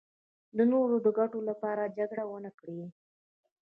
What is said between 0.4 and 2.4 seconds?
د نورو د ګټو لپاره جګړه